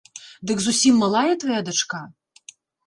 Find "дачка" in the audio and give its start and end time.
1.69-2.05